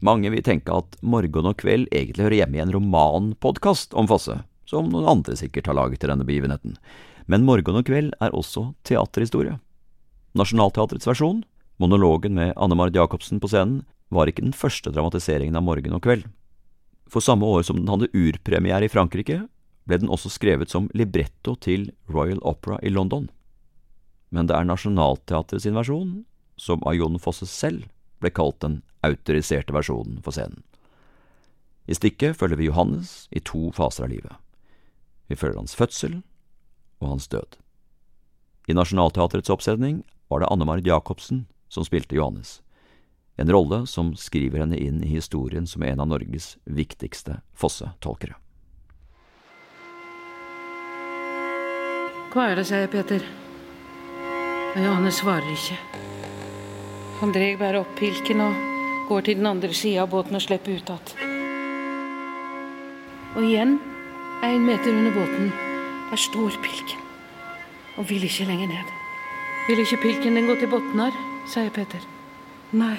[0.00, 4.38] Mange vil tenke at Morgen og kveld egentlig hører hjemme i en romanpodkast om Fosse,
[4.64, 6.78] som noen andre sikkert har laget til denne begivenheten.
[7.28, 9.58] Men Morgen og kveld er også teaterhistorie.
[10.32, 11.42] Nationaltheatrets versjon,
[11.82, 16.02] monologen med Anne Marit Jacobsen på scenen, var ikke den første dramatiseringen av Morgen og
[16.06, 16.24] kveld.
[17.10, 19.42] For samme år som den hadde urpremiere i Frankrike,
[19.84, 23.28] ble den også skrevet som libretto til Royal Opera i London.
[24.30, 26.22] Men det er Nationaltheatret versjon,
[26.56, 27.84] som av Jon Fosse selv
[28.20, 30.62] ble kalt den autoriserte versjonen for scenen.
[31.90, 34.37] I stykket følger vi Johannes i to faser av livet.
[35.26, 36.20] Vi følger hans fødsel
[37.00, 37.56] og hans død.
[38.68, 42.61] I Nationaltheatrets oppsetning var det Anne Marit Jacobsen som spilte Johannes,
[43.40, 48.37] en rolle som skriver henne inn i historien som en av Norges viktigste Fosse-tolkere.
[52.30, 53.24] Hva er det, sier Peter.
[54.76, 56.19] Men Johannes svarer ikke.
[57.20, 58.54] Han drar bare opp pilken og
[59.11, 61.11] går til den andre sida av båten og slipper ut igjen.
[63.37, 63.74] Og igjen,
[64.42, 65.52] én meter under båten,
[66.11, 67.04] der står pilken
[67.98, 68.94] og vil ikke lenger ned.
[69.68, 71.20] Vil ikke pilken den gå til bunnen her,
[71.52, 72.00] sier Peter.
[72.72, 72.96] Nei.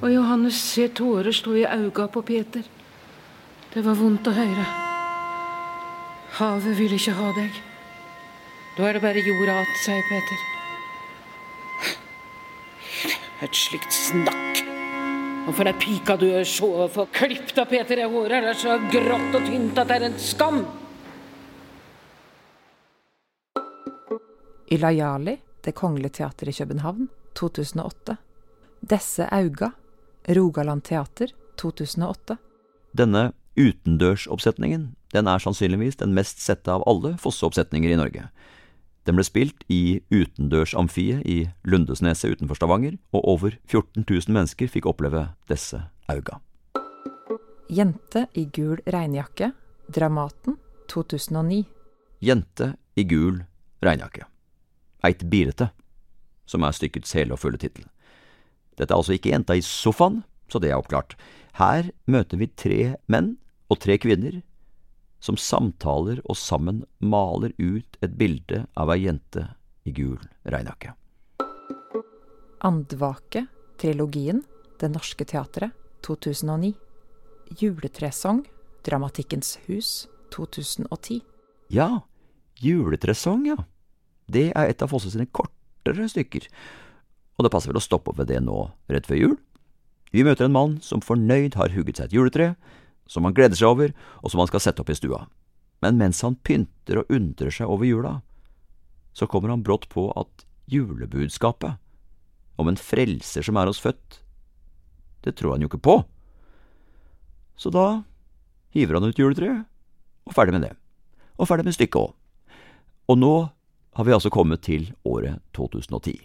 [0.00, 2.64] Og Johannes ser tårer stå i auga på Peter.
[3.74, 4.66] Det var vondt å høre.
[6.40, 7.62] Havet vil ikke ha deg.
[8.76, 10.55] Da er det bare jorda att, sier Peter.
[13.44, 14.62] Et slikt snakk.
[15.46, 18.58] Og for ei pika du er så få klippet av Peter i håret, det er
[18.58, 20.62] så grått og tynt at det er en skam.
[24.72, 28.16] Ylajali, Det Kongelige Teater i København 2008.
[28.80, 29.72] Desse auga,
[30.28, 32.38] Rogaland Teater 2008.
[32.96, 38.26] Denne Utendørsoppsetningen den er sannsynligvis den mest sette av alle Fosse-oppsetninger i Norge.
[39.06, 44.88] Den ble spilt i utendørsamfiet i Lundesneset utenfor Stavanger, og over 14 000 mennesker fikk
[44.90, 45.78] oppleve disse
[46.10, 46.40] auga.
[47.70, 49.52] Jente i gul regnjakke,
[49.94, 50.58] Dramaten,
[50.90, 51.62] 2009.
[52.22, 53.44] Jente i gul
[53.86, 54.26] regnjakke.
[55.06, 55.70] Eit birete,
[56.46, 57.86] som er stykkets hele og fulle tittel.
[58.74, 61.14] Dette er altså ikke jenta i sofaen, så det er oppklart.
[61.58, 63.36] Her møter vi tre menn
[63.70, 64.42] og tre kvinner
[65.26, 69.48] som samtaler og sammen maler ut et bilde av ei jente
[69.86, 70.94] i gul regnjakke.
[72.66, 73.46] Andvake,
[73.78, 74.44] trilogien,
[74.76, 75.72] Det Norske Teatret,
[76.04, 76.74] 2009.
[77.60, 78.42] Juletresong,
[78.84, 81.22] Dramatikkens hus, 2010.
[81.72, 82.02] Ja,
[82.60, 83.56] Juletresong, ja.
[84.28, 86.48] Det er et av Fosse sine kortere stykker,
[87.36, 89.36] og det passer vel å stoppe opp ved det nå, rett før jul.
[90.12, 92.54] Vi møter en mann som fornøyd har hugget seg et juletre,
[93.06, 95.24] som han gleder seg over, og som han skal sette opp i stua.
[95.84, 98.14] Men mens han pynter og undrer seg over jula,
[99.16, 101.78] så kommer han brått på at julebudskapet,
[102.56, 104.20] om en frelser som er oss født,
[105.24, 105.96] det tror han jo ikke på.
[107.56, 108.02] Så da
[108.76, 109.66] hiver han ut juletreet,
[110.26, 110.72] og ferdig med det.
[111.36, 112.14] Og ferdig med stykket òg.
[113.12, 113.34] Og nå
[113.96, 116.16] har vi altså kommet til året 2010.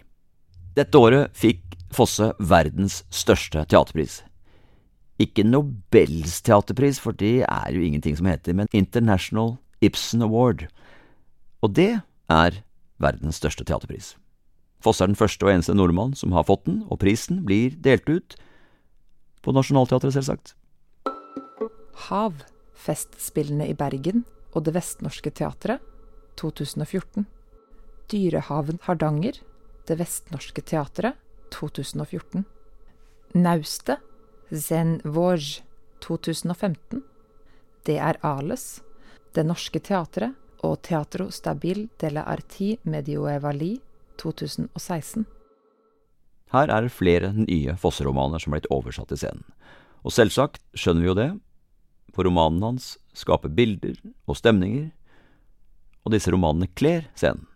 [0.76, 4.22] Dette året fikk Fosse verdens største teaterpris.
[5.20, 10.66] Ikke Nobels teaterpris, for det er jo ingenting som heter, men International Ibsen Award.
[11.62, 12.62] Og det er
[13.02, 14.14] verdens største teaterpris.
[14.82, 18.08] Foss er den første og eneste nordmann som har fått den, og prisen blir delt
[18.10, 18.36] ut
[19.42, 20.54] på Nationaltheatret, selvsagt.
[22.08, 22.42] Hav,
[22.74, 25.82] Festspillene i Bergen og Det Vestnorske Teatret,
[26.40, 27.26] 2014.
[28.10, 29.38] Dyrehaven Hardanger,
[29.86, 31.18] Det Vestnorske Teatret,
[31.54, 32.44] 2014.
[33.34, 34.02] Naustet,
[34.52, 35.62] Zen Vosj,
[36.04, 37.02] 2015.
[37.86, 38.82] Det er Ales,
[39.32, 43.78] Det Norske Teatret og Teatro Stabil delle Arti Medioevali,
[44.20, 45.24] 2016.
[46.52, 49.48] Her er det flere nye Fosse-romaner som er blitt oversatt til scenen.
[50.04, 51.30] Og selvsagt skjønner vi jo det,
[52.12, 53.96] for romanen hans skaper bilder
[54.28, 54.90] og stemninger,
[56.04, 57.48] og disse romanene kler scenen.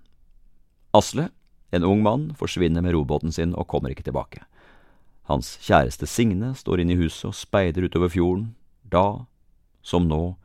[0.97, 1.29] Asle,
[1.77, 4.47] en ung mann, forsvinner med robåten sin og kommer ikke tilbake.
[5.27, 8.53] Hans kjæreste Signe står inne i huset og speider utover fjorden,
[8.87, 9.27] da,
[9.83, 10.37] som nå,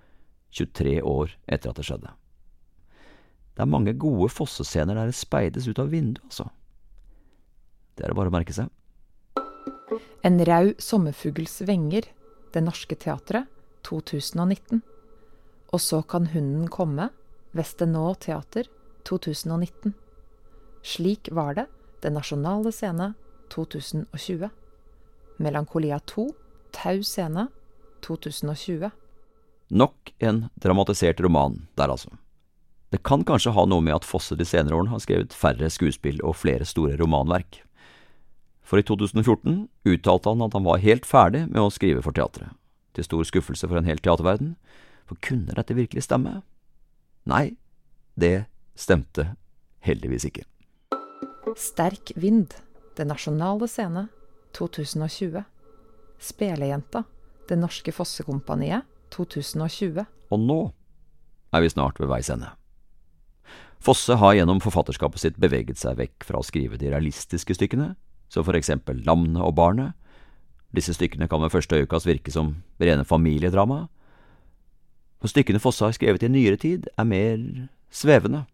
[0.52, 2.12] 23 år etter at det skjedde.
[3.56, 6.48] Det er mange gode fossescener der det speides ut av vinduet, altså.
[7.96, 8.72] Det er det bare å merke seg.
[10.26, 12.08] En rau sommerfugls venger,
[12.52, 13.48] Det Norske Teatret,
[13.88, 14.82] 2019.
[15.72, 17.10] Og så kan hunden komme,
[17.56, 18.68] Vestenå Teater,
[19.08, 19.94] 2019.
[20.84, 21.68] Slik var det,
[22.02, 23.14] Den nasjonale scene,
[23.54, 24.50] 2020.
[25.42, 26.30] Melankolia 2,
[26.72, 27.48] Tau scene,
[28.06, 28.92] 2020.
[29.68, 32.10] Nok en dramatisert roman der, altså.
[32.92, 36.20] Det kan kanskje ha noe med at Fosse de senere årene har skrevet færre skuespill
[36.28, 37.62] og flere store romanverk.
[38.68, 42.52] For i 2014 uttalte han at han var helt ferdig med å skrive for teatret,
[42.96, 44.56] til stor skuffelse for en hel teaterverden,
[45.08, 46.42] for kunne dette virkelig stemme?
[47.28, 47.56] Nei,
[48.20, 49.34] det stemte
[49.88, 50.46] heldigvis ikke.
[51.58, 52.54] Sterk vind,
[52.96, 54.10] Det Nasjonale Scene,
[54.58, 55.44] 2020.
[56.22, 57.04] Spelejenta,
[57.50, 60.06] Det Norske Fossekompaniet, 2020.
[60.32, 60.60] Og nå
[61.52, 62.52] er vi snart ved veis ende.
[63.82, 67.96] Fosse har gjennom forfatterskapet sitt beveget seg vekk fra å skrive de realistiske stykkene,
[68.30, 69.98] som for eksempel Lamnet og Barnet.
[70.72, 73.88] Disse stykkene kan ved første øyekast virke som rene familiedrama.
[75.22, 77.42] Og stykkene Fosse har skrevet i nyere tid, er mer
[77.92, 78.46] svevende,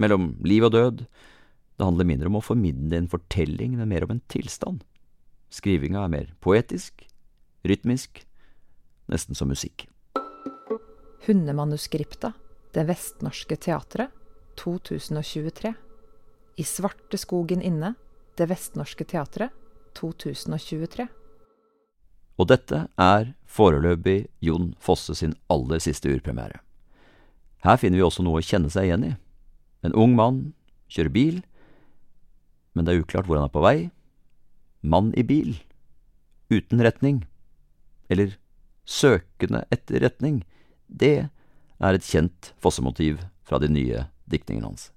[0.00, 1.04] mellom liv og død.
[1.76, 4.86] Det handler mindre om å formidle en fortelling, men mer om en tilstand.
[5.50, 7.02] Skrivinga er mer poetisk,
[7.66, 8.22] rytmisk,
[9.10, 9.88] nesten som musikk.
[11.26, 12.32] Hundemanuskripta,
[12.72, 14.10] Det Vestnorske Teatret,
[14.56, 15.74] 2023.
[16.56, 17.94] I svarte skogen inne,
[18.36, 19.50] Det Vestnorske Teatret,
[19.98, 21.08] 2023.
[22.38, 26.62] Og dette er foreløpig Jon Fosse sin aller siste urpremiere.
[27.66, 29.14] Her finner vi også noe å kjenne seg igjen i.
[29.84, 30.52] En ung mann
[30.88, 31.40] kjører bil,
[32.72, 33.90] men det er uklart hvor han er på vei.
[34.82, 35.58] Mann i bil,
[36.50, 37.24] uten retning,
[38.10, 38.36] eller
[38.88, 40.42] søkende etter retning,
[40.88, 41.28] det
[41.80, 44.90] er et kjent Fosse-motiv fra de nye diktningene hans.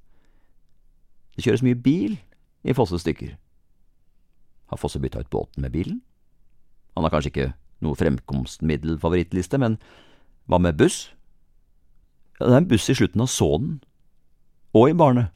[1.36, 2.17] Det kjøres mye bil
[2.63, 3.36] i Fosses stykker.
[4.69, 6.01] Har Fosse bytta ut båten med bilen?
[6.95, 7.51] Han har kanskje ikke
[7.84, 9.79] noe fremkomstmiddel-favorittliste, men
[10.47, 11.07] hva med buss?
[12.39, 13.81] Ja, det er en buss i slutten av Sånen,
[14.73, 15.29] og i Barnet.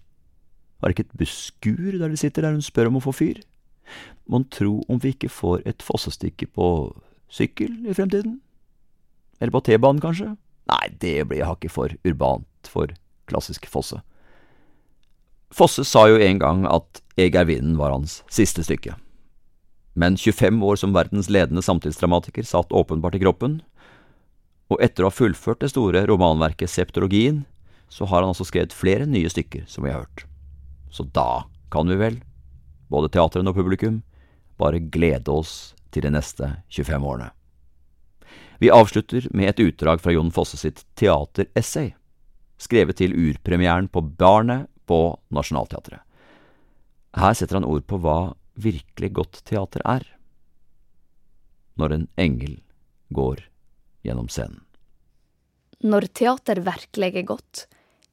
[0.82, 3.42] Har ikke et busskur der de sitter der hun spør om å få fyr?
[4.28, 6.68] Mon tro om vi ikke får et Fosse-stykke på
[7.32, 8.40] sykkel i fremtiden?
[9.40, 10.34] Eller på T-banen, kanskje?
[10.68, 12.92] Nei, det blir hakket for urbant for
[13.30, 14.02] klassisk Fosse.
[15.54, 18.98] Fosse sa jo en gang at Eg er vinden var hans siste stykke.
[19.98, 23.62] Men 25 år som verdens ledende samtidsdramatiker satt åpenbart i kroppen,
[24.68, 27.46] og etter å ha fullført det store romanverket Septologien,
[27.90, 30.26] så har han altså skrevet flere nye stykker, som vi har hørt.
[30.92, 32.20] Så da kan vi vel,
[32.92, 34.02] både teateren og publikum,
[34.58, 37.30] bare glede oss til de neste 25 årene.
[38.60, 41.92] Vi avslutter med et utdrag fra Jon Fosse sitt teateressay,
[42.58, 46.02] skrevet til urpremieren på Barnet på Nationaltheatret.
[47.18, 50.06] Her setter han ord på hva virkelig godt teater er.
[51.78, 52.58] Når en engel
[53.14, 53.44] går
[54.06, 54.64] gjennom scenen.
[55.86, 57.68] Når teater virkelig er godt,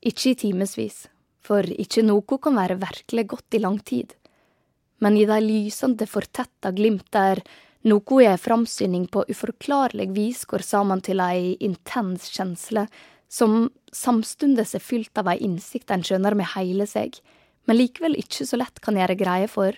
[0.05, 1.07] ikke i timevis,
[1.41, 4.13] for ikke noe kan være virkelig godt i lang tid,
[5.05, 7.43] men i de lysende, fortetta glimt der
[7.85, 12.87] noe ei framsyning på uforklarlig vis går sammen til ei intens kjensle,
[13.29, 17.19] som samstundes er fylt av ei innsikt en skjønner med heile seg,
[17.69, 19.77] men likevel ikke så lett kan gjøre greie for.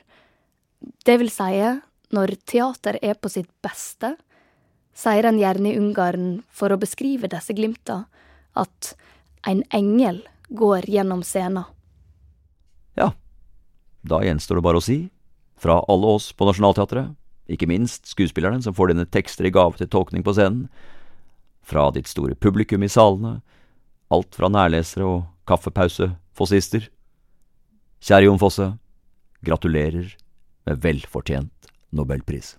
[1.06, 1.80] Det vil seie,
[2.14, 4.14] når teater er på sitt beste,
[4.96, 8.04] sier en gjerne i Ungarn for å beskrive disse glimta,
[8.54, 8.94] at
[9.46, 11.66] en engel går gjennom scenen.
[12.96, 13.10] Ja,
[14.06, 15.00] da gjenstår det bare å si,
[15.60, 17.14] fra alle oss på Nationaltheatret,
[17.48, 20.66] ikke minst skuespillerne som får dine tekster i gave til tolkning på scenen,
[21.66, 23.40] fra ditt store publikum i salene,
[24.14, 26.86] alt fra nærlesere og kaffepausefossister.
[28.02, 28.68] Kjære Jon Fosse,
[29.46, 30.12] gratulerer
[30.66, 32.54] med velfortjent nobelpris.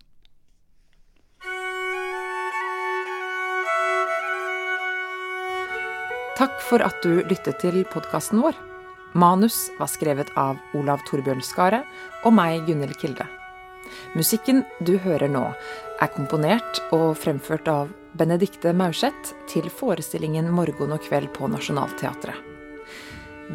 [6.38, 8.67] Takk for at du lyttet til podkasten vår.
[9.14, 11.84] Manus var skrevet av Olav Torbjørn Skare
[12.26, 13.28] og meg, Gunhild Kilde.
[14.18, 15.46] Musikken du hører nå,
[16.02, 22.36] er komponert og fremført av Benedicte Maurseth til forestillingen Morgen og kveld på Nationaltheatret.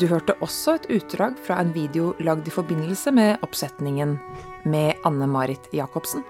[0.00, 4.16] Du hørte også et utdrag fra en video lagd i forbindelse med oppsetningen
[4.64, 6.24] med Anne-Marit Jacobsen.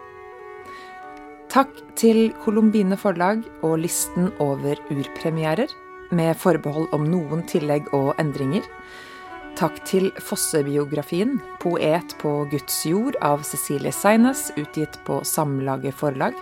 [1.52, 1.70] Takk
[2.00, 5.70] til Colombine forlag og listen over urpremierer,
[6.12, 8.66] med forbehold om noen tillegg og endringer.
[9.52, 16.32] Takk til Fosse-biografien 'Poet på Guds jord' av Cecilie Seines, utgitt på Samlaget forlag.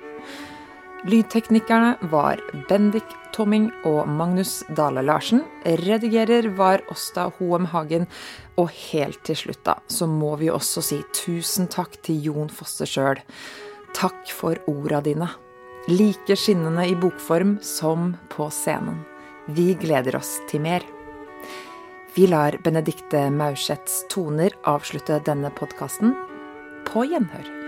[1.04, 2.38] Lydteknikerne var
[2.68, 5.42] Bendik Tomming og Magnus Dale Larsen.
[5.64, 8.06] Redigerer var Åsta Hoem Hagen.
[8.56, 12.86] Og helt til slutt, da, så må vi også si tusen takk til Jon Fosse
[12.86, 13.18] sjøl.
[13.96, 15.30] Takk for orda dine.
[15.88, 19.02] Like skinnende i bokform som på scenen.
[19.48, 20.84] Vi gleder oss til mer.
[22.14, 26.16] Vi lar Benedicte Maurseths toner avslutte denne podkasten.
[26.88, 27.59] På gjenhør.